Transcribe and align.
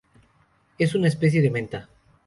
Es 0.79 0.95
una 0.95 1.09
especie 1.09 1.43
de 1.43 1.51
menta. 1.51 1.87